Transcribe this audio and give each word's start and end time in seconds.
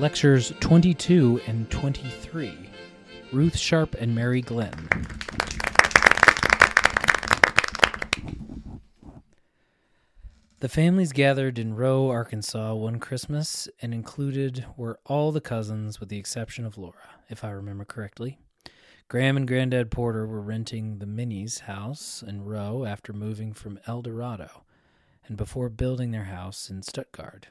Lectures 0.00 0.54
22 0.60 1.42
and 1.46 1.70
23 1.70 2.70
Ruth 3.34 3.58
Sharp 3.58 3.94
and 4.00 4.14
Mary 4.14 4.40
Glenn. 4.40 4.88
The 10.60 10.70
families 10.70 11.12
gathered 11.12 11.58
in 11.58 11.76
Roe, 11.76 12.08
Arkansas 12.08 12.72
one 12.76 12.98
Christmas 12.98 13.68
and 13.82 13.92
included 13.92 14.64
were 14.74 14.98
all 15.04 15.32
the 15.32 15.40
cousins 15.42 16.00
with 16.00 16.08
the 16.08 16.18
exception 16.18 16.64
of 16.64 16.78
Laura, 16.78 17.20
if 17.28 17.44
I 17.44 17.50
remember 17.50 17.84
correctly. 17.84 18.38
Graham 19.08 19.36
and 19.36 19.46
Granddad 19.46 19.90
Porter 19.90 20.26
were 20.26 20.40
renting 20.40 21.00
the 21.00 21.06
Minnies' 21.06 21.58
house 21.58 22.24
in 22.26 22.46
Roe 22.46 22.86
after 22.86 23.12
moving 23.12 23.52
from 23.52 23.78
El 23.86 24.00
Dorado 24.00 24.64
and 25.26 25.36
before 25.36 25.68
building 25.68 26.10
their 26.10 26.24
house 26.24 26.70
in 26.70 26.82
Stuttgart. 26.82 27.48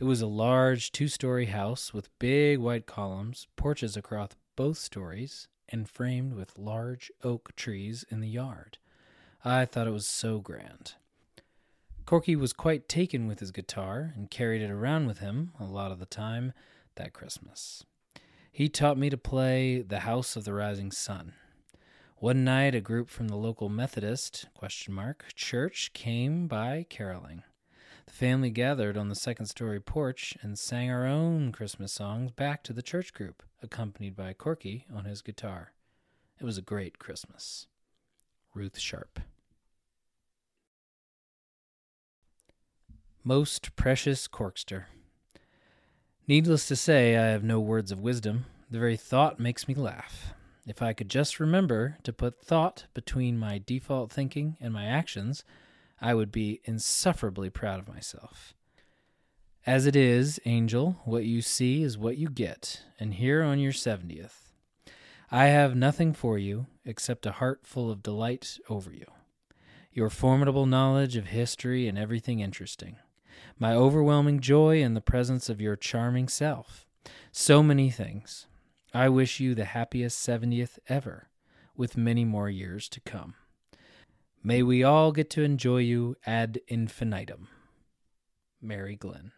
It 0.00 0.04
was 0.04 0.22
a 0.22 0.26
large 0.26 0.92
two 0.92 1.08
story 1.08 1.44
house 1.44 1.92
with 1.92 2.18
big 2.18 2.58
white 2.58 2.86
columns, 2.86 3.48
porches 3.56 3.98
across 3.98 4.30
both 4.56 4.78
stories, 4.78 5.46
and 5.68 5.86
framed 5.86 6.32
with 6.32 6.56
large 6.56 7.12
oak 7.22 7.54
trees 7.54 8.06
in 8.08 8.20
the 8.20 8.28
yard. 8.28 8.78
I 9.44 9.66
thought 9.66 9.86
it 9.86 9.92
was 9.92 10.06
so 10.06 10.38
grand. 10.38 10.94
Corky 12.06 12.34
was 12.34 12.54
quite 12.54 12.88
taken 12.88 13.26
with 13.26 13.40
his 13.40 13.50
guitar 13.50 14.14
and 14.16 14.30
carried 14.30 14.62
it 14.62 14.70
around 14.70 15.06
with 15.06 15.18
him 15.18 15.52
a 15.60 15.64
lot 15.64 15.92
of 15.92 15.98
the 15.98 16.06
time 16.06 16.54
that 16.94 17.12
Christmas. 17.12 17.84
He 18.50 18.70
taught 18.70 18.96
me 18.96 19.10
to 19.10 19.18
play 19.18 19.82
The 19.82 20.00
House 20.00 20.34
of 20.34 20.44
the 20.44 20.54
Rising 20.54 20.92
Sun. 20.92 21.34
One 22.16 22.42
night 22.42 22.74
a 22.74 22.80
group 22.80 23.10
from 23.10 23.28
the 23.28 23.36
local 23.36 23.68
Methodist 23.68 24.46
question 24.54 24.94
mark 24.94 25.26
church 25.34 25.92
came 25.92 26.48
by 26.48 26.86
caroling. 26.88 27.42
The 28.10 28.16
family 28.16 28.50
gathered 28.50 28.96
on 28.96 29.08
the 29.08 29.14
second 29.14 29.46
story 29.46 29.80
porch 29.80 30.36
and 30.42 30.58
sang 30.58 30.90
our 30.90 31.06
own 31.06 31.52
Christmas 31.52 31.92
songs 31.92 32.32
back 32.32 32.64
to 32.64 32.72
the 32.72 32.82
church 32.82 33.14
group, 33.14 33.40
accompanied 33.62 34.16
by 34.16 34.32
Corky 34.32 34.84
on 34.92 35.04
his 35.04 35.22
guitar. 35.22 35.72
It 36.40 36.44
was 36.44 36.58
a 36.58 36.62
great 36.62 36.98
Christmas. 36.98 37.68
Ruth 38.52 38.80
Sharp. 38.80 39.20
Most 43.22 43.76
Precious 43.76 44.26
Corkster. 44.26 44.86
Needless 46.26 46.66
to 46.66 46.74
say, 46.74 47.16
I 47.16 47.26
have 47.26 47.44
no 47.44 47.60
words 47.60 47.92
of 47.92 48.00
wisdom. 48.00 48.46
The 48.68 48.80
very 48.80 48.96
thought 48.96 49.38
makes 49.38 49.68
me 49.68 49.74
laugh. 49.74 50.34
If 50.66 50.82
I 50.82 50.94
could 50.94 51.08
just 51.08 51.38
remember 51.38 51.96
to 52.02 52.12
put 52.12 52.42
thought 52.42 52.86
between 52.92 53.38
my 53.38 53.62
default 53.64 54.10
thinking 54.10 54.56
and 54.60 54.74
my 54.74 54.86
actions, 54.86 55.44
I 56.00 56.14
would 56.14 56.32
be 56.32 56.60
insufferably 56.64 57.50
proud 57.50 57.78
of 57.78 57.88
myself. 57.88 58.54
As 59.66 59.86
it 59.86 59.94
is, 59.94 60.40
Angel, 60.46 61.00
what 61.04 61.24
you 61.24 61.42
see 61.42 61.82
is 61.82 61.98
what 61.98 62.16
you 62.16 62.28
get, 62.30 62.82
and 62.98 63.14
here 63.14 63.42
on 63.42 63.58
your 63.58 63.72
70th, 63.72 64.52
I 65.30 65.46
have 65.46 65.76
nothing 65.76 66.14
for 66.14 66.38
you 66.38 66.66
except 66.84 67.26
a 67.26 67.32
heart 67.32 67.60
full 67.66 67.90
of 67.90 68.02
delight 68.02 68.58
over 68.68 68.90
you, 68.90 69.04
your 69.92 70.08
formidable 70.08 70.66
knowledge 70.66 71.16
of 71.16 71.26
history 71.26 71.86
and 71.86 71.98
everything 71.98 72.40
interesting, 72.40 72.96
my 73.58 73.74
overwhelming 73.74 74.40
joy 74.40 74.80
in 74.80 74.94
the 74.94 75.00
presence 75.02 75.50
of 75.50 75.60
your 75.60 75.76
charming 75.76 76.28
self. 76.28 76.86
So 77.30 77.62
many 77.62 77.90
things. 77.90 78.46
I 78.94 79.08
wish 79.08 79.38
you 79.38 79.54
the 79.54 79.66
happiest 79.66 80.26
70th 80.26 80.78
ever, 80.88 81.28
with 81.76 81.96
many 81.96 82.24
more 82.24 82.48
years 82.48 82.88
to 82.88 83.00
come. 83.00 83.34
May 84.42 84.62
we 84.62 84.82
all 84.82 85.12
get 85.12 85.28
to 85.30 85.42
enjoy 85.42 85.78
you 85.78 86.16
ad 86.24 86.60
infinitum. 86.66 87.48
Mary 88.62 88.96
Glenn. 88.96 89.32